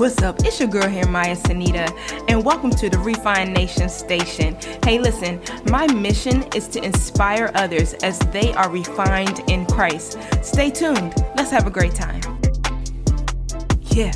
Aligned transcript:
What's 0.00 0.22
up? 0.22 0.42
It's 0.46 0.58
your 0.58 0.70
girl 0.70 0.88
here, 0.88 1.06
Maya 1.06 1.36
Sanita, 1.36 1.86
and 2.30 2.42
welcome 2.42 2.70
to 2.70 2.88
the 2.88 2.98
Refine 2.98 3.52
Nation 3.52 3.90
Station. 3.90 4.56
Hey, 4.82 4.98
listen, 4.98 5.42
my 5.66 5.86
mission 5.88 6.42
is 6.54 6.68
to 6.68 6.82
inspire 6.82 7.50
others 7.54 7.92
as 8.02 8.18
they 8.32 8.54
are 8.54 8.70
refined 8.70 9.40
in 9.50 9.66
Christ. 9.66 10.16
Stay 10.42 10.70
tuned. 10.70 11.14
Let's 11.36 11.50
have 11.50 11.66
a 11.66 11.70
great 11.70 11.94
time. 11.94 12.22
Yeah. 13.90 14.12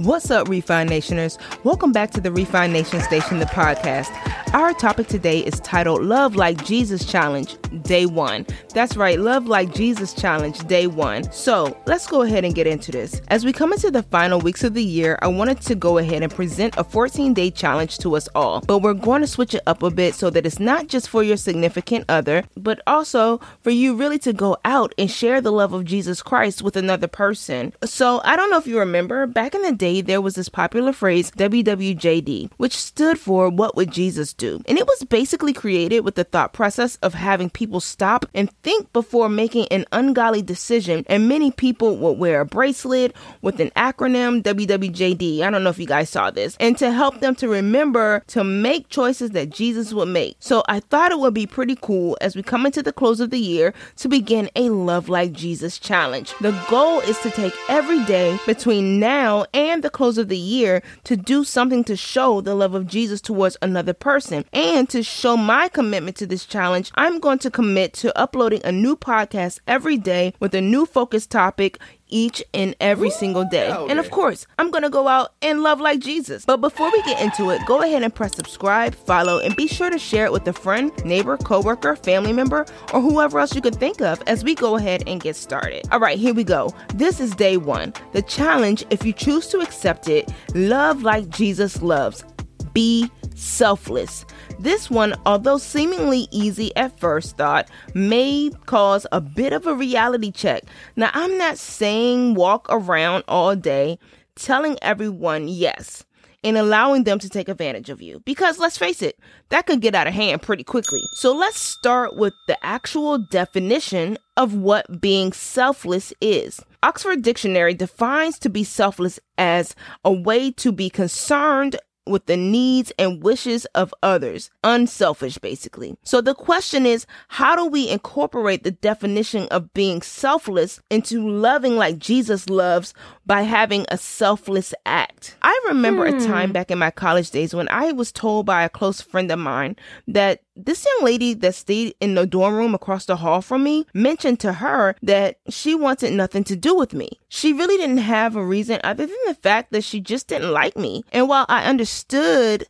What's 0.00 0.30
up, 0.30 0.48
Refine 0.48 0.86
Nationers? 0.86 1.36
Welcome 1.62 1.92
back 1.92 2.10
to 2.12 2.22
the 2.22 2.32
Refine 2.32 2.72
Nation 2.72 3.02
Station, 3.02 3.38
the 3.38 3.44
podcast. 3.44 4.08
Our 4.54 4.72
topic 4.72 5.08
today 5.08 5.40
is 5.40 5.60
titled 5.60 6.02
Love 6.02 6.36
Like 6.36 6.64
Jesus 6.64 7.04
Challenge, 7.04 7.54
Day 7.82 8.06
One. 8.06 8.46
That's 8.74 8.96
right, 8.96 9.18
Love 9.18 9.46
Like 9.46 9.74
Jesus 9.74 10.14
Challenge, 10.14 10.58
Day 10.66 10.86
One. 10.86 11.30
So 11.32 11.76
let's 11.86 12.06
go 12.06 12.22
ahead 12.22 12.44
and 12.44 12.54
get 12.54 12.66
into 12.66 12.92
this. 12.92 13.20
As 13.28 13.44
we 13.44 13.52
come 13.52 13.72
into 13.72 13.90
the 13.90 14.02
final 14.02 14.40
weeks 14.40 14.64
of 14.64 14.74
the 14.74 14.84
year, 14.84 15.18
I 15.22 15.28
wanted 15.28 15.60
to 15.62 15.74
go 15.74 15.98
ahead 15.98 16.22
and 16.22 16.32
present 16.32 16.76
a 16.76 16.84
14 16.84 17.34
day 17.34 17.50
challenge 17.50 17.98
to 17.98 18.16
us 18.16 18.28
all, 18.34 18.60
but 18.60 18.78
we're 18.78 18.94
going 18.94 19.20
to 19.20 19.26
switch 19.26 19.54
it 19.54 19.62
up 19.66 19.82
a 19.82 19.90
bit 19.90 20.14
so 20.14 20.30
that 20.30 20.46
it's 20.46 20.60
not 20.60 20.88
just 20.88 21.08
for 21.08 21.22
your 21.22 21.36
significant 21.36 22.04
other, 22.08 22.44
but 22.56 22.80
also 22.86 23.40
for 23.62 23.70
you 23.70 23.94
really 23.94 24.18
to 24.20 24.32
go 24.32 24.56
out 24.64 24.94
and 24.98 25.10
share 25.10 25.40
the 25.40 25.52
love 25.52 25.72
of 25.72 25.84
Jesus 25.84 26.22
Christ 26.22 26.62
with 26.62 26.76
another 26.76 27.08
person. 27.08 27.72
So 27.84 28.20
I 28.24 28.36
don't 28.36 28.50
know 28.50 28.58
if 28.58 28.66
you 28.66 28.78
remember, 28.78 29.26
back 29.26 29.54
in 29.54 29.62
the 29.62 29.72
day, 29.72 30.00
there 30.00 30.20
was 30.20 30.34
this 30.34 30.48
popular 30.48 30.92
phrase, 30.92 31.30
WWJD, 31.32 32.50
which 32.56 32.76
stood 32.76 33.18
for 33.18 33.48
What 33.48 33.76
Would 33.76 33.90
Jesus 33.90 34.32
Do? 34.32 34.60
And 34.66 34.78
it 34.78 34.86
was 34.86 35.04
basically 35.04 35.52
created 35.52 36.00
with 36.00 36.14
the 36.14 36.24
thought 36.24 36.52
process 36.52 36.96
of 36.96 37.14
having 37.14 37.50
people 37.60 37.78
stop 37.78 38.24
and 38.34 38.50
think 38.62 38.90
before 38.94 39.28
making 39.28 39.68
an 39.68 39.84
ungodly 39.92 40.40
decision. 40.40 41.04
And 41.08 41.28
many 41.28 41.50
people 41.50 41.98
would 41.98 42.18
wear 42.18 42.40
a 42.40 42.46
bracelet 42.46 43.14
with 43.42 43.60
an 43.60 43.70
acronym, 43.76 44.42
WWJD. 44.42 45.42
I 45.42 45.50
don't 45.50 45.62
know 45.62 45.68
if 45.68 45.78
you 45.78 45.86
guys 45.86 46.08
saw 46.08 46.30
this. 46.30 46.56
And 46.58 46.78
to 46.78 46.90
help 46.90 47.20
them 47.20 47.34
to 47.34 47.48
remember 47.48 48.22
to 48.28 48.42
make 48.42 48.88
choices 48.88 49.32
that 49.32 49.50
Jesus 49.50 49.92
would 49.92 50.08
make. 50.08 50.36
So 50.40 50.62
I 50.68 50.80
thought 50.80 51.12
it 51.12 51.18
would 51.18 51.34
be 51.34 51.46
pretty 51.46 51.76
cool 51.82 52.16
as 52.22 52.34
we 52.34 52.42
come 52.42 52.64
into 52.64 52.82
the 52.82 52.94
close 52.94 53.20
of 53.20 53.28
the 53.28 53.38
year 53.38 53.74
to 53.96 54.08
begin 54.08 54.48
a 54.56 54.70
Love 54.70 55.10
Like 55.10 55.34
Jesus 55.34 55.78
challenge. 55.78 56.32
The 56.40 56.58
goal 56.70 57.00
is 57.00 57.18
to 57.18 57.30
take 57.30 57.52
every 57.68 58.02
day 58.06 58.38
between 58.46 58.98
now 58.98 59.44
and 59.52 59.84
the 59.84 59.90
close 59.90 60.16
of 60.16 60.28
the 60.28 60.38
year 60.38 60.82
to 61.04 61.14
do 61.14 61.44
something 61.44 61.84
to 61.84 61.94
show 61.94 62.40
the 62.40 62.54
love 62.54 62.74
of 62.74 62.86
Jesus 62.86 63.20
towards 63.20 63.58
another 63.60 63.92
person. 63.92 64.46
And 64.54 64.88
to 64.88 65.02
show 65.02 65.36
my 65.36 65.68
commitment 65.68 66.16
to 66.16 66.26
this 66.26 66.46
challenge, 66.46 66.90
I'm 66.94 67.20
going 67.20 67.38
to 67.40 67.49
commit 67.50 67.92
to 67.94 68.16
uploading 68.18 68.60
a 68.64 68.72
new 68.72 68.96
podcast 68.96 69.60
every 69.66 69.96
day 69.96 70.34
with 70.40 70.54
a 70.54 70.60
new 70.60 70.86
focus 70.86 71.26
topic 71.26 71.78
each 72.10 72.42
and 72.52 72.74
every 72.80 73.10
single 73.10 73.44
day. 73.44 73.72
Okay. 73.72 73.90
And 73.90 73.98
of 73.98 74.10
course, 74.10 74.46
I'm 74.58 74.70
going 74.70 74.82
to 74.82 74.90
go 74.90 75.08
out 75.08 75.32
and 75.42 75.62
love 75.62 75.80
like 75.80 76.00
Jesus. 76.00 76.44
But 76.44 76.58
before 76.58 76.90
we 76.90 77.02
get 77.02 77.20
into 77.20 77.50
it, 77.50 77.62
go 77.66 77.82
ahead 77.82 78.02
and 78.02 78.14
press 78.14 78.34
subscribe, 78.34 78.94
follow, 78.94 79.38
and 79.38 79.56
be 79.56 79.66
sure 79.66 79.90
to 79.90 79.98
share 79.98 80.26
it 80.26 80.32
with 80.32 80.46
a 80.48 80.52
friend, 80.52 80.92
neighbor, 81.04 81.36
coworker, 81.36 81.96
family 81.96 82.32
member, 82.32 82.66
or 82.92 83.00
whoever 83.00 83.38
else 83.38 83.54
you 83.54 83.60
could 83.60 83.76
think 83.76 84.00
of 84.00 84.22
as 84.26 84.44
we 84.44 84.54
go 84.54 84.76
ahead 84.76 85.04
and 85.06 85.20
get 85.20 85.36
started. 85.36 85.86
All 85.90 86.00
right, 86.00 86.18
here 86.18 86.34
we 86.34 86.44
go. 86.44 86.74
This 86.94 87.20
is 87.20 87.34
day 87.34 87.56
one. 87.56 87.94
The 88.12 88.22
challenge, 88.22 88.84
if 88.90 89.04
you 89.04 89.12
choose 89.12 89.46
to 89.48 89.60
accept 89.60 90.08
it, 90.08 90.32
love 90.54 91.02
like 91.02 91.28
Jesus 91.28 91.82
loves. 91.82 92.24
Be 92.72 93.10
selfless. 93.34 94.24
This 94.58 94.90
one, 94.90 95.14
although 95.26 95.58
seemingly 95.58 96.28
easy 96.30 96.74
at 96.76 96.98
first 96.98 97.36
thought, 97.36 97.68
may 97.94 98.50
cause 98.66 99.06
a 99.12 99.20
bit 99.20 99.52
of 99.52 99.66
a 99.66 99.74
reality 99.74 100.30
check. 100.30 100.64
Now, 100.96 101.10
I'm 101.14 101.38
not 101.38 101.58
saying 101.58 102.34
walk 102.34 102.66
around 102.68 103.24
all 103.26 103.56
day 103.56 103.98
telling 104.36 104.78
everyone 104.82 105.48
yes 105.48 106.04
and 106.42 106.56
allowing 106.56 107.04
them 107.04 107.18
to 107.18 107.28
take 107.28 107.48
advantage 107.48 107.90
of 107.90 108.00
you. 108.00 108.22
Because 108.24 108.58
let's 108.58 108.78
face 108.78 109.02
it, 109.02 109.18
that 109.50 109.66
could 109.66 109.80
get 109.80 109.94
out 109.94 110.06
of 110.06 110.14
hand 110.14 110.42
pretty 110.42 110.64
quickly. 110.64 111.00
So 111.14 111.34
let's 111.34 111.58
start 111.58 112.16
with 112.16 112.32
the 112.46 112.56
actual 112.64 113.18
definition 113.18 114.16
of 114.36 114.54
what 114.54 115.00
being 115.00 115.32
selfless 115.32 116.12
is. 116.20 116.60
Oxford 116.82 117.22
Dictionary 117.22 117.74
defines 117.74 118.38
to 118.38 118.48
be 118.48 118.64
selfless 118.64 119.20
as 119.36 119.74
a 120.04 120.12
way 120.12 120.50
to 120.52 120.72
be 120.72 120.88
concerned 120.88 121.76
with 122.10 122.26
the 122.26 122.36
needs 122.36 122.92
and 122.98 123.22
wishes 123.22 123.64
of 123.66 123.94
others. 124.02 124.50
Unselfish, 124.62 125.38
basically. 125.38 125.96
So 126.02 126.20
the 126.20 126.34
question 126.34 126.86
is, 126.86 127.06
how 127.28 127.56
do 127.56 127.66
we 127.66 127.88
incorporate 127.88 128.64
the 128.64 128.70
definition 128.70 129.48
of 129.48 129.72
being 129.72 130.02
selfless 130.02 130.80
into 130.90 131.28
loving 131.28 131.76
like 131.76 131.98
Jesus 131.98 132.48
loves 132.48 132.92
by 133.24 133.42
having 133.42 133.86
a 133.88 133.96
selfless 133.96 134.74
act? 134.84 135.36
I 135.42 135.58
remember 135.68 136.10
hmm. 136.10 136.16
a 136.16 136.26
time 136.26 136.52
back 136.52 136.70
in 136.70 136.78
my 136.78 136.90
college 136.90 137.30
days 137.30 137.54
when 137.54 137.68
I 137.70 137.92
was 137.92 138.12
told 138.12 138.46
by 138.46 138.64
a 138.64 138.68
close 138.68 139.00
friend 139.00 139.30
of 139.30 139.38
mine 139.38 139.76
that 140.08 140.42
this 140.56 140.84
young 140.84 141.04
lady 141.04 141.34
that 141.34 141.54
stayed 141.54 141.94
in 142.00 142.14
the 142.14 142.26
dorm 142.26 142.54
room 142.54 142.74
across 142.74 143.06
the 143.06 143.16
hall 143.16 143.40
from 143.40 143.62
me 143.62 143.86
mentioned 143.94 144.40
to 144.40 144.54
her 144.54 144.94
that 145.02 145.38
she 145.48 145.74
wanted 145.74 146.12
nothing 146.12 146.44
to 146.44 146.56
do 146.56 146.74
with 146.74 146.92
me. 146.92 147.10
She 147.28 147.52
really 147.52 147.76
didn't 147.76 147.98
have 147.98 148.36
a 148.36 148.44
reason 148.44 148.80
other 148.84 149.06
than 149.06 149.16
the 149.26 149.34
fact 149.34 149.72
that 149.72 149.84
she 149.84 150.00
just 150.00 150.28
didn't 150.28 150.52
like 150.52 150.76
me. 150.76 151.04
And 151.12 151.28
while 151.28 151.46
I 151.48 151.64
understood 151.64 151.99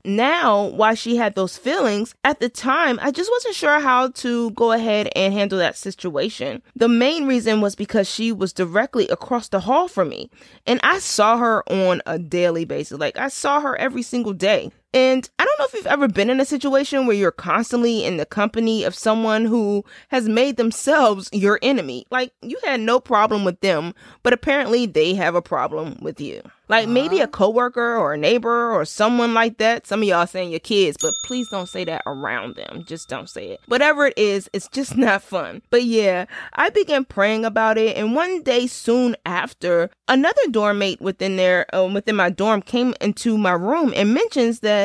now 0.05 0.65
why 0.65 0.95
she 0.95 1.17
had 1.17 1.35
those 1.35 1.57
feelings, 1.57 2.15
at 2.25 2.41
the 2.41 2.49
time 2.49 2.99
I 3.03 3.11
just 3.11 3.31
wasn't 3.31 3.55
sure 3.55 3.81
how 3.81 4.09
to 4.09 4.51
go 4.53 4.73
ahead 4.73 5.09
and 5.15 5.33
handle 5.33 5.59
that 5.59 5.77
situation. 5.77 6.63
The 6.77 6.89
main 6.89 7.27
reason 7.27 7.61
was 7.61 7.75
because 7.75 8.09
she 8.09 8.33
was 8.33 8.53
directly 8.53 9.09
across 9.09 9.49
the 9.49 9.61
hall 9.61 9.89
from 9.89 10.09
me 10.09 10.31
and 10.67 10.81
I 10.83 10.99
saw 10.99 11.37
her 11.39 11.63
on 11.71 12.03
a 12.07 12.19
daily 12.19 12.65
basis. 12.65 12.99
Like 12.99 13.19
I 13.19 13.29
saw 13.29 13.61
her 13.61 13.77
every 13.77 14.03
single 14.03 14.33
day. 14.33 14.71
And 14.93 15.29
I 15.39 15.45
don't 15.45 15.59
know 15.59 15.67
if 15.67 15.75
you've 15.75 15.87
ever 15.87 16.09
been 16.09 16.31
in 16.31 16.41
a 16.41 16.45
situation 16.45 17.07
where 17.07 17.17
you're 17.17 17.31
constantly 17.31 18.05
in 18.05 18.17
the 18.17 18.27
company 18.27 18.83
of 18.83 18.95
someone 18.95 19.45
who 19.45 19.85
has 20.09 20.29
made 20.29 20.57
themselves 20.57 21.29
your 21.33 21.61
enemy. 21.63 22.07
Like 22.11 22.33
you 22.43 22.59
had 22.65 22.81
no 22.81 22.99
problem 22.99 23.45
with 23.45 23.61
them, 23.61 23.95
but 24.23 24.33
apparently 24.33 24.87
they 24.87 25.15
have 25.15 25.35
a 25.37 25.43
problem 25.43 25.99
with 26.01 26.21
you. 26.21 26.43
Like 26.71 26.85
uh-huh. 26.85 26.93
maybe 26.93 27.21
a 27.21 27.27
coworker 27.27 27.97
or 27.97 28.15
a 28.15 28.17
neighbor 28.17 28.73
or 28.73 28.85
someone 28.85 29.35
like 29.35 29.59
that. 29.59 29.89
Some 29.89 30.03
of 30.03 30.09
y'all 30.09 30.27
saying 30.27 30.51
your 30.51 30.61
kids, 30.61 30.97
but 31.01 31.13
please 31.25 31.49
don't 31.51 31.69
say 31.69 31.85
that 31.85 32.03
around 32.07 32.55
them. 32.55 32.85
Just 32.87 33.09
don't 33.09 33.29
say 33.29 33.49
it. 33.49 33.61
Whatever 33.67 34.07
it 34.07 34.15
is, 34.17 34.49
it's 34.53 34.69
just 34.69 34.97
not 34.97 35.23
fun. 35.23 35.63
But 35.71 35.83
yeah, 35.83 36.27
I 36.55 36.71
began 36.71 37.05
praying 37.05 37.45
about 37.45 37.77
it, 37.77 37.97
and 37.97 38.15
one 38.15 38.43
day 38.43 38.69
soon 38.69 39.17
after, 39.27 39.91
another 40.07 40.43
dorm 40.51 40.79
mate 40.79 41.01
within 41.01 41.37
there, 41.37 41.67
um, 41.75 41.93
within 41.93 42.15
my 42.15 42.31
dorm, 42.31 42.63
came 42.63 42.95
into 43.01 43.37
my 43.37 43.53
room 43.53 43.93
and 43.97 44.15
mentions 44.15 44.61
that 44.61 44.80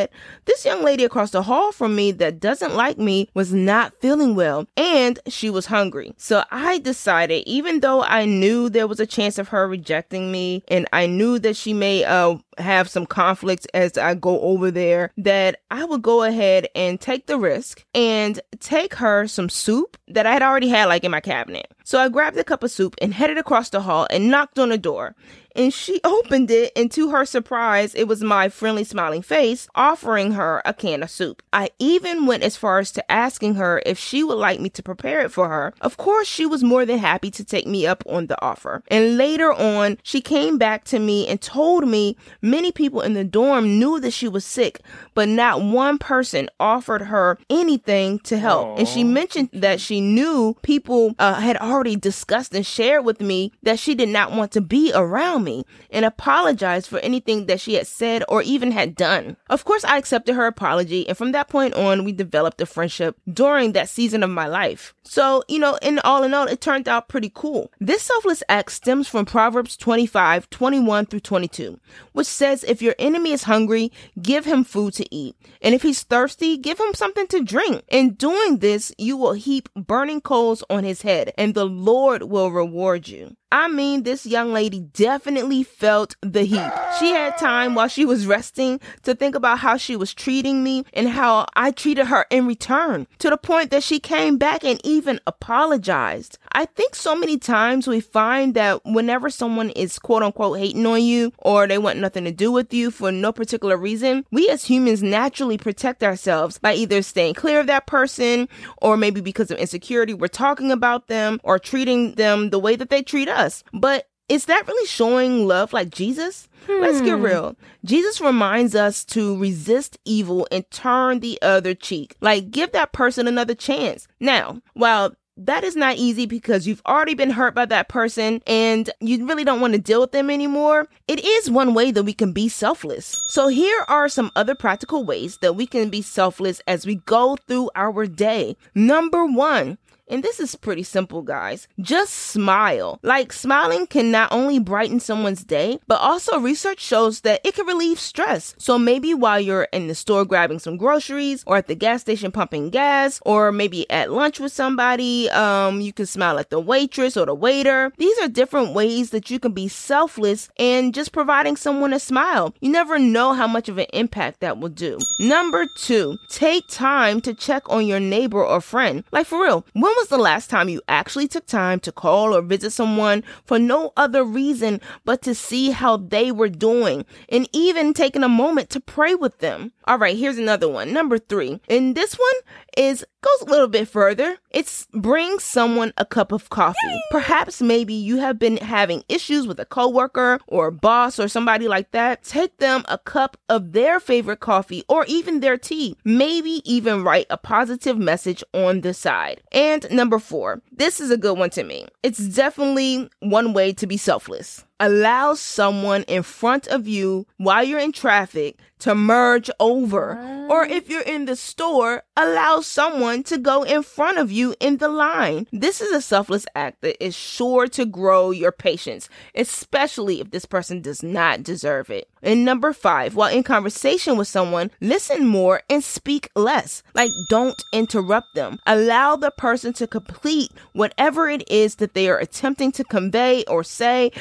this 0.46 0.66
young 0.66 0.84
lady 0.84 1.04
across 1.04 1.32
the 1.32 1.44
hall 1.44 1.72
from 1.72 1.96
me 1.96 2.12
that 2.14 2.40
doesn't 2.40 2.76
like 2.76 2.98
me 2.98 3.30
was 3.34 3.54
not 3.54 3.94
feeling 4.02 4.36
well, 4.36 4.68
and 4.78 5.20
she 5.28 5.50
was 5.50 5.68
hungry. 5.68 6.14
So 6.18 6.44
I 6.52 6.80
decided, 6.80 7.44
even 7.48 7.80
though 7.80 8.02
I 8.04 8.26
knew 8.26 8.70
there 8.70 8.88
was 8.88 9.00
a 9.00 9.06
chance 9.06 9.38
of 9.38 9.50
her 9.50 9.68
rejecting 9.68 10.32
me, 10.32 10.64
and 10.68 10.88
I 10.94 11.08
knew 11.08 11.40
that 11.40 11.56
she 11.56 11.74
may 11.74 12.04
uh, 12.04 12.38
have 12.58 12.90
some 12.90 13.06
conflicts 13.06 13.66
as 13.74 13.98
I 13.98 14.16
go 14.16 14.40
over 14.42 14.72
there, 14.72 15.12
that 15.18 15.62
I 15.72 15.86
would 15.86 16.02
go 16.02 16.24
ahead 16.24 16.68
and 16.76 17.00
take 17.00 17.28
the 17.28 17.38
risk 17.38 17.84
and 17.94 18.40
take 18.60 18.96
her 18.96 19.28
some 19.28 19.50
soup 19.50 19.98
that 20.08 20.26
I 20.26 20.34
had 20.34 20.42
already 20.42 20.70
had 20.70 20.86
like 20.86 21.04
in 21.04 21.12
my 21.12 21.22
cabinet. 21.22 21.68
So 21.84 22.00
I 22.00 22.10
grabbed 22.10 22.38
a 22.38 22.44
cup 22.44 22.64
of 22.64 22.72
soup 22.72 22.96
and 23.02 23.14
headed 23.14 23.38
across 23.38 23.70
the 23.70 23.82
hall 23.82 24.08
and 24.10 24.30
knocked 24.30 24.60
on 24.60 24.70
the 24.70 24.78
door 24.78 25.16
and 25.56 25.74
she 25.74 26.00
opened 26.04 26.52
it, 26.52 26.72
and 26.76 26.92
to 26.92 27.10
her 27.10 27.26
surprise, 27.26 27.96
it 27.96 28.08
was 28.08 28.22
my 28.22 28.50
friendly 28.50 28.84
smiling 28.84 29.22
face 29.22 29.68
offering 29.74 30.34
her 30.34 30.62
a 30.66 30.74
can 30.74 31.02
of 31.02 31.10
soup. 31.10 31.42
I 31.54 31.70
even 31.80 32.26
went 32.26 32.44
as 32.44 32.58
far 32.58 32.80
as 32.80 32.92
to 32.94 33.12
asking 33.12 33.56
her 33.56 33.82
if 33.86 33.98
she 33.98 34.24
would 34.24 34.36
like 34.38 34.60
me 34.60 34.70
to 34.72 34.84
prepare 34.84 35.22
it 35.22 35.32
for 35.32 35.48
her. 35.48 35.74
Of 35.82 35.98
course, 35.98 36.28
she 36.28 36.46
was 36.46 36.64
more 36.64 36.86
than 36.86 37.00
happy 37.00 37.32
to 37.32 37.44
take 37.44 37.68
me 37.68 37.88
up 37.88 38.04
on 38.08 38.28
the 38.28 38.42
offer. 38.42 38.84
And 38.90 39.18
later 39.18 39.54
on, 39.54 39.98
she 40.04 40.22
came 40.22 40.58
back 40.58 40.84
to 40.86 41.00
me 41.00 41.28
and 41.28 41.42
told 41.42 41.88
me 41.88 42.18
many 42.46 42.72
people 42.72 43.02
in 43.02 43.14
the 43.14 43.24
dorm 43.24 43.80
knew 43.80 44.00
that 44.00 44.12
she 44.12 44.28
was 44.28 44.46
sick, 44.46 44.82
but 45.14 45.28
not 45.28 45.62
one 45.62 45.98
person 45.98 46.50
offered 46.60 47.04
her 47.04 47.38
anything 47.50 48.20
to 48.20 48.38
help. 48.38 48.68
Aww. 48.68 48.80
And 48.80 48.88
she 48.88 49.04
mentioned 49.04 49.50
that 49.54 49.82
she 49.82 50.00
knew 50.00 50.56
people 50.62 51.16
uh, 51.20 51.36
had 51.36 51.58
already 51.58 51.96
discussed 51.96 52.54
and 52.54 52.66
shared 52.66 53.04
with 53.04 53.20
me 53.20 53.52
that 53.64 53.80
she 53.80 53.96
did 53.96 54.10
not 54.10 54.32
want 54.32 54.52
to 54.54 54.62
be 54.62 54.92
around 54.94 55.44
me 55.44 55.66
and 55.90 56.06
apologize 56.06 56.88
for 56.88 57.00
anything 57.00 57.48
that 57.48 57.60
she 57.60 57.74
had 57.74 57.88
said 57.88 58.24
or 58.30 58.42
even 58.42 58.72
had 58.72 58.96
done. 58.96 59.38
Of 59.50 59.66
course, 59.66 59.84
I 59.84 59.98
accepted 59.98 60.36
her 60.36 60.46
apology, 60.46 61.08
and 61.08 61.18
from 61.18 61.32
that 61.32 61.50
point 61.50 61.74
on, 61.74 62.04
we 62.04 62.12
developed 62.12 62.62
a 62.62 62.66
friendship 62.66 63.18
during 63.32 63.72
that 63.74 63.90
season 63.90 64.24
of 64.24 64.30
my 64.30 64.48
life. 64.48 64.94
So, 65.04 65.44
you 65.48 65.60
know, 65.60 65.78
in 65.82 66.00
all 66.00 66.24
in 66.24 66.34
all, 66.34 66.48
it 66.48 66.62
turned 66.62 66.88
out 66.88 67.08
pretty 67.08 67.32
cool. 67.34 67.72
This 67.80 68.04
selfless 68.04 68.44
act 68.50 68.72
stems 68.72 69.08
from 69.08 69.26
Proverbs 69.26 69.78
25, 69.78 70.50
21 70.50 71.06
through 71.06 71.20
22, 71.20 71.80
which 72.14 72.28
says, 72.36 72.64
If 72.64 72.82
your 72.82 72.96
enemy 73.00 73.32
is 73.32 73.44
hungry, 73.44 73.92
give 74.22 74.46
him 74.46 74.64
food 74.64 74.94
to 74.96 75.16
eat. 75.16 75.36
And 75.62 75.74
if 75.74 75.82
he's 75.82 76.04
thirsty, 76.04 76.58
give 76.58 76.80
him 76.80 76.94
something 76.94 77.28
to 77.28 77.44
drink. 77.44 77.84
In 77.90 78.14
doing 78.14 78.60
this, 78.60 78.92
you 78.98 79.18
will 79.18 79.34
heap 79.34 79.70
burning 79.76 80.22
coals 80.22 80.64
on 80.70 80.84
his 80.84 81.02
head, 81.02 81.34
and 81.38 81.54
the 81.54 81.66
Lord 81.66 82.24
will 82.24 82.52
reward 82.52 83.08
you. 83.08 83.36
I 83.56 83.70
mean, 83.70 84.04
this 84.04 84.26
young 84.26 84.52
lady 84.52 84.82
definitely 84.82 85.64
felt 85.64 86.18
the 86.20 86.44
heat. 86.44 86.72
She 87.00 87.12
had 87.12 87.38
time 87.38 87.74
while 87.74 87.88
she 87.88 88.04
was 88.04 88.28
resting 88.28 88.82
to 89.04 89.16
think 89.16 89.34
about 89.34 89.60
how 89.60 89.78
she 89.78 89.96
was 89.96 90.14
treating 90.14 90.62
me 90.62 90.84
and 90.92 91.08
how 91.08 91.46
I 91.56 91.72
treated 91.72 92.08
her 92.08 92.26
in 92.30 92.48
return, 92.48 93.08
to 93.20 93.30
the 93.30 93.38
point 93.38 93.72
that 93.72 93.82
she 93.82 93.98
came 94.02 94.38
back 94.38 94.66
and 94.66 94.82
even 94.84 95.22
apologized. 95.26 96.38
I 96.52 96.66
think 96.66 96.96
so 96.96 97.16
many 97.16 97.38
times 97.38 97.88
we 97.88 98.02
find 98.02 98.56
that 98.56 98.82
whenever 98.84 99.30
someone 99.30 99.70
is 99.70 100.00
quote 100.00 100.22
unquote 100.22 100.60
hating 100.60 100.86
on 100.86 101.02
you 101.02 101.32
or 101.38 101.66
they 101.66 101.78
want 101.78 102.00
nothing 102.00 102.26
to 102.26 102.34
do 102.34 102.52
with 102.52 102.74
you 102.74 102.92
for 102.92 103.10
no 103.10 103.32
particular 103.32 103.78
reason, 103.78 104.26
we 104.34 104.50
as 104.50 104.66
humans 104.66 105.02
naturally 105.02 105.58
protect 105.58 106.04
ourselves 106.04 106.58
by 106.60 106.74
either 106.74 107.02
staying 107.02 107.36
clear 107.36 107.62
of 107.62 107.68
that 107.68 107.88
person 107.88 108.50
or 108.82 108.98
maybe 108.98 109.22
because 109.22 109.50
of 109.50 109.58
insecurity, 109.60 110.14
we're 110.14 110.28
talking 110.28 110.72
about 110.72 111.08
them 111.08 111.40
or 111.44 111.58
treating 111.58 112.16
them 112.16 112.50
the 112.50 112.60
way 112.60 112.76
that 112.76 112.90
they 112.90 113.02
treat 113.02 113.30
us 113.30 113.45
us. 113.46 113.64
But 113.74 114.08
is 114.28 114.46
that 114.46 114.68
really 114.68 114.88
showing 114.88 115.48
love 115.48 115.72
like 115.72 115.90
Jesus? 115.90 116.48
Hmm. 116.66 116.82
Let's 116.82 117.02
get 117.02 117.18
hmm. 117.18 117.24
real. 117.24 117.56
Jesus 117.84 118.20
reminds 118.20 118.76
us 118.76 119.04
to 119.06 119.38
resist 119.38 119.98
evil 120.04 120.48
and 120.52 120.70
turn 120.72 121.20
the 121.20 121.40
other 121.42 121.76
cheek. 121.76 122.16
Like, 122.22 122.52
give 122.52 122.72
that 122.72 122.92
person 122.92 123.28
another 123.28 123.56
chance. 123.56 124.08
Now, 124.20 124.62
while 124.74 125.16
that 125.38 125.64
is 125.66 125.76
not 125.76 125.98
easy 125.98 126.26
because 126.26 126.66
you've 126.66 126.82
already 126.86 127.14
been 127.14 127.32
hurt 127.32 127.54
by 127.54 127.66
that 127.66 127.90
person 127.90 128.42
and 128.48 128.90
you 129.02 129.26
really 129.26 129.44
don't 129.44 129.60
want 129.60 129.74
to 129.74 129.80
deal 129.80 130.00
with 130.00 130.14
them 130.14 130.30
anymore. 130.30 130.88
It 131.08 131.24
is 131.24 131.52
one 131.52 131.74
way 131.74 131.92
that 131.92 132.04
we 132.04 132.14
can 132.14 132.32
be 132.32 132.48
selfless. 132.48 133.22
So, 133.28 133.50
here 133.50 133.84
are 133.88 134.08
some 134.08 134.32
other 134.36 134.56
practical 134.56 135.04
ways 135.04 135.38
that 135.42 135.56
we 135.56 135.68
can 135.68 135.90
be 135.90 136.02
selfless 136.02 136.62
as 136.68 136.86
we 136.86 136.96
go 136.96 137.36
through 137.48 137.70
our 137.76 138.06
day. 138.06 138.56
Number 138.74 139.26
one, 139.26 139.78
and 140.08 140.24
this 140.24 140.40
is 140.40 140.56
pretty 140.56 140.84
simple, 140.84 141.22
guys. 141.22 141.68
Just 141.80 142.14
smile. 142.14 143.00
Like, 143.02 143.34
smiling 143.34 143.88
can 143.88 144.12
not 144.12 144.32
only 144.32 144.60
brighten 144.60 145.00
someone's 145.00 145.44
day, 145.44 145.80
but 145.88 146.00
also 146.00 146.40
research 146.40 146.80
shows 146.80 147.22
that 147.22 147.42
it 147.44 147.56
can 147.56 147.66
relieve 147.66 148.00
stress. 148.00 148.56
So 148.58 148.78
maybe 148.78 149.14
while 149.14 149.40
you're 149.40 149.68
in 149.72 149.88
the 149.88 149.96
store 149.96 150.26
grabbing 150.26 150.60
some 150.60 150.78
groceries, 150.78 151.44
or 151.48 151.58
at 151.58 151.68
the 151.68 151.76
gas 151.76 152.02
station 152.02 152.32
pumping 152.32 152.70
gas, 152.70 153.20
or 153.26 153.52
maybe 153.52 153.90
at 153.90 154.12
lunch 154.12 154.40
with 154.40 154.52
somebody, 154.52 155.30
um, 155.32 155.82
you 155.82 155.92
can 155.92 156.06
smile 156.06 156.38
at 156.38 156.50
the 156.50 156.60
waitress 156.60 157.18
or 157.18 157.26
the 157.26 157.34
waiter. 157.34 157.92
These 157.98 158.18
are 158.20 158.28
different 158.28 158.74
ways 158.74 159.10
that 159.10 159.32
you 159.32 159.40
can 159.40 159.54
be 159.54 159.68
selfless 159.68 160.50
and 160.58 160.94
just 160.94 161.12
providing 161.12 161.56
someone 161.56 161.94
a 161.94 162.00
smile. 162.00 162.54
You 162.62 162.70
never 162.70 163.00
know 163.00 163.34
how 163.34 163.48
much 163.48 163.70
of 163.70 163.78
an 163.78 163.88
impact 163.94 164.42
that 164.42 164.60
will 164.60 164.70
do. 164.70 165.00
Number 165.20 165.66
two, 165.78 166.18
take 166.30 166.68
time 166.68 167.22
to 167.22 167.34
check 167.34 167.68
on 167.70 167.88
your 167.88 168.00
neighbor 168.00 168.44
or 168.44 168.62
friend. 168.62 169.04
Like, 169.12 169.26
for 169.26 169.42
real, 169.42 169.66
when 169.74 169.95
was 169.98 170.08
the 170.08 170.18
last 170.18 170.50
time 170.50 170.70
you 170.70 170.82
actually 170.88 171.28
took 171.28 171.46
time 171.46 171.80
to 171.82 171.92
call 171.92 172.36
or 172.36 172.42
visit 172.42 172.72
someone 172.72 173.24
for 173.46 173.60
no 173.60 173.94
other 173.98 174.24
reason 174.24 174.82
but 175.04 175.22
to 175.24 175.36
see 175.36 175.72
how 175.72 175.98
they 175.98 176.32
were 176.32 176.50
doing 176.50 177.06
and 177.30 177.48
even 177.54 177.94
taking 177.94 178.24
a 178.24 178.30
moment 178.30 178.70
to 178.72 178.80
pray 178.80 179.16
with 179.16 179.40
them? 179.40 179.72
All 179.86 179.98
right, 179.98 180.18
here's 180.18 180.38
another 180.38 180.70
one. 180.70 180.94
Number 180.94 181.18
three. 181.18 181.60
And 181.70 181.96
this 181.96 182.16
one 182.16 182.36
is 182.78 183.06
goes 183.26 183.48
a 183.48 183.52
little 183.52 183.68
bit 183.68 183.88
further. 183.88 184.38
It's 184.52 184.88
bring 184.94 185.40
someone 185.40 185.94
a 185.98 186.06
cup 186.06 186.32
of 186.32 186.50
coffee. 186.50 187.02
Perhaps 187.12 187.62
maybe 187.62 187.94
you 187.94 188.18
have 188.18 188.38
been 188.38 188.58
having 188.58 189.04
issues 189.10 189.48
with 189.48 189.60
a 189.60 189.66
coworker 189.66 190.40
or 190.48 190.68
a 190.68 190.72
boss 190.72 191.20
or 191.20 191.28
somebody 191.28 191.68
like 191.68 191.92
that. 191.92 192.24
Take 192.24 192.58
them 192.58 192.84
a 192.88 192.98
cup 192.98 193.38
of 193.50 193.72
their 193.72 194.00
favorite 194.00 194.40
coffee 194.40 194.84
or 194.88 195.06
even 195.06 195.40
their 195.40 195.58
tea. 195.58 195.98
Maybe 196.04 196.62
even 196.64 197.04
write 197.04 197.28
a 197.30 197.38
positive 197.38 197.98
message 197.98 198.44
on 198.54 198.82
the 198.82 198.94
side. 198.94 199.42
And 199.52 199.90
number 199.92 200.20
4. 200.20 200.62
This 200.72 201.00
is 201.00 201.12
a 201.12 201.18
good 201.18 201.38
one 201.38 201.50
to 201.52 201.64
me. 201.64 201.88
It's 202.04 202.28
definitely 202.28 203.10
one 203.20 203.54
way 203.54 203.74
to 203.74 203.88
be 203.88 203.98
selfless 203.98 204.64
allow 204.80 205.34
someone 205.34 206.04
in 206.04 206.24
front 206.24 206.68
of 206.68 206.88
you 206.88 207.28
while 207.38 207.64
you're 207.64 207.80
in 207.80 207.92
traffic 207.92 208.60
to 208.80 208.94
merge 208.94 209.50
over. 209.60 210.12
Or 210.50 210.64
ah. 210.64 210.68
if 210.70 210.90
you're 210.90 211.02
in 211.02 211.26
the 211.26 211.36
store, 211.36 212.04
allow 212.16 212.62
someone 212.62 213.24
to 213.24 213.38
go 213.38 213.64
in 213.64 213.84
front 213.84 214.18
of 214.18 214.32
you 214.32 214.56
in 214.60 214.78
the 214.78 214.88
line. 214.88 215.48
This 215.52 215.82
is 215.82 215.92
a 215.92 216.02
selfless 216.02 216.46
act 216.56 216.82
that 216.82 217.04
is 217.04 217.16
sure 217.16 217.68
to 217.68 217.86
grow 217.86 218.32
your 218.32 218.52
patience, 218.52 219.10
especially 219.34 220.22
if 220.22 220.32
this 220.32 220.46
person 220.46 220.82
does 220.82 221.02
not 221.02 221.44
deserve 221.44 221.90
it. 221.90 222.10
And 222.22 222.44
number 222.44 222.74
five, 222.74 223.16
while 223.16 223.32
in 223.32 223.44
conversation 223.44 224.18
with 224.18 224.28
someone, 224.28 224.72
listen 224.82 225.26
more 225.26 225.62
and 225.70 225.84
speak 225.84 226.30
less. 226.36 226.84
Like, 226.94 227.12
don't 227.30 227.60
interrupt 227.72 228.36
them. 228.36 228.60
Allow 228.66 229.16
the 229.16 229.32
person 229.32 229.74
to 229.74 229.88
complete 229.88 230.52
whatever 230.74 231.30
it 231.30 231.50
is 231.50 231.76
that 231.76 231.94
they 231.94 232.10
are 232.10 232.18
attempting 232.18 232.72
to 232.74 232.84
convey 232.84 233.44
or 233.48 233.64
say, 233.64 234.12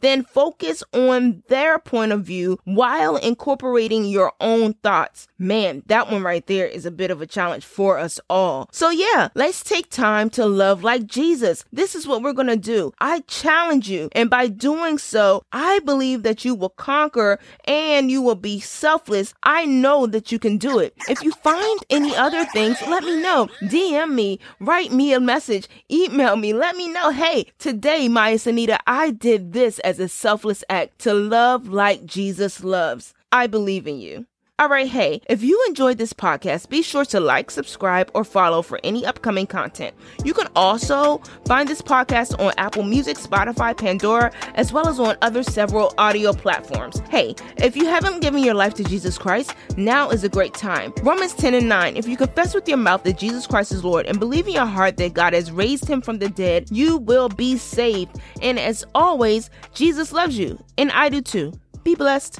then 0.00 0.24
focus 0.24 0.82
on 0.92 1.42
their 1.48 1.78
point 1.78 2.12
of 2.12 2.22
view 2.24 2.58
while 2.64 3.16
incorporating 3.16 4.04
your 4.04 4.32
own 4.40 4.74
thoughts. 4.74 5.28
Man, 5.38 5.82
that 5.86 6.10
one 6.10 6.22
right 6.22 6.46
there 6.46 6.66
is 6.66 6.86
a 6.86 6.90
bit 6.90 7.10
of 7.10 7.20
a 7.20 7.26
challenge 7.26 7.64
for 7.64 7.98
us 7.98 8.20
all. 8.28 8.68
So, 8.72 8.90
yeah, 8.90 9.28
let's 9.34 9.62
take 9.62 9.90
time 9.90 10.30
to 10.30 10.46
love 10.46 10.82
like 10.82 11.06
Jesus. 11.06 11.64
This 11.72 11.94
is 11.94 12.06
what 12.06 12.22
we're 12.22 12.32
going 12.32 12.48
to 12.48 12.56
do. 12.56 12.92
I 13.00 13.20
challenge 13.20 13.88
you. 13.88 14.08
And 14.12 14.30
by 14.30 14.48
doing 14.48 14.98
so, 14.98 15.44
I 15.52 15.80
believe 15.80 16.22
that 16.22 16.44
you 16.44 16.54
will 16.54 16.70
conquer 16.70 17.38
and 17.64 18.10
you 18.10 18.22
will 18.22 18.34
be 18.34 18.60
selfless, 18.60 19.34
I 19.42 19.64
know 19.64 20.06
that 20.06 20.32
you 20.32 20.38
can 20.38 20.58
do 20.58 20.78
it. 20.78 20.94
If 21.08 21.22
you 21.22 21.32
find 21.32 21.80
any 21.90 22.14
other 22.14 22.44
things, 22.46 22.80
let 22.82 23.04
me 23.04 23.20
know. 23.20 23.48
DM 23.62 24.14
me, 24.14 24.40
write 24.60 24.92
me 24.92 25.12
a 25.12 25.20
message, 25.20 25.68
email 25.90 26.36
me, 26.36 26.52
let 26.52 26.76
me 26.76 26.88
know. 26.88 27.10
Hey, 27.10 27.52
today, 27.58 28.08
Maya 28.08 28.36
Sanita, 28.36 28.78
I 28.86 29.10
did 29.10 29.52
this 29.52 29.80
as 29.84 30.00
a 30.00 30.08
selfless 30.08 30.64
act 30.68 30.98
to 31.00 31.14
love 31.14 31.68
like 31.68 32.04
Jesus 32.06 32.64
loves. 32.64 33.14
I 33.30 33.46
believe 33.46 33.86
in 33.86 34.00
you. 34.00 34.26
All 34.60 34.68
right, 34.68 34.86
hey, 34.86 35.20
if 35.28 35.42
you 35.42 35.60
enjoyed 35.66 35.98
this 35.98 36.12
podcast, 36.12 36.68
be 36.68 36.80
sure 36.80 37.04
to 37.06 37.18
like, 37.18 37.50
subscribe, 37.50 38.08
or 38.14 38.22
follow 38.22 38.62
for 38.62 38.78
any 38.84 39.04
upcoming 39.04 39.48
content. 39.48 39.96
You 40.24 40.32
can 40.32 40.46
also 40.54 41.18
find 41.44 41.68
this 41.68 41.82
podcast 41.82 42.38
on 42.38 42.52
Apple 42.56 42.84
Music, 42.84 43.16
Spotify, 43.16 43.76
Pandora, 43.76 44.30
as 44.54 44.72
well 44.72 44.86
as 44.86 45.00
on 45.00 45.16
other 45.22 45.42
several 45.42 45.92
audio 45.98 46.32
platforms. 46.32 47.00
Hey, 47.08 47.34
if 47.56 47.74
you 47.74 47.86
haven't 47.86 48.20
given 48.20 48.44
your 48.44 48.54
life 48.54 48.74
to 48.74 48.84
Jesus 48.84 49.18
Christ, 49.18 49.56
now 49.76 50.10
is 50.10 50.22
a 50.22 50.28
great 50.28 50.54
time. 50.54 50.92
Romans 51.02 51.34
10 51.34 51.54
and 51.54 51.68
9 51.68 51.96
If 51.96 52.06
you 52.06 52.16
confess 52.16 52.54
with 52.54 52.68
your 52.68 52.78
mouth 52.78 53.02
that 53.02 53.18
Jesus 53.18 53.48
Christ 53.48 53.72
is 53.72 53.82
Lord 53.82 54.06
and 54.06 54.20
believe 54.20 54.46
in 54.46 54.54
your 54.54 54.66
heart 54.66 54.98
that 54.98 55.14
God 55.14 55.32
has 55.32 55.50
raised 55.50 55.88
him 55.88 56.00
from 56.00 56.20
the 56.20 56.28
dead, 56.28 56.68
you 56.70 56.98
will 56.98 57.28
be 57.28 57.56
saved. 57.56 58.20
And 58.40 58.60
as 58.60 58.84
always, 58.94 59.50
Jesus 59.74 60.12
loves 60.12 60.38
you, 60.38 60.64
and 60.78 60.92
I 60.92 61.08
do 61.08 61.22
too. 61.22 61.54
Be 61.82 61.96
blessed. 61.96 62.38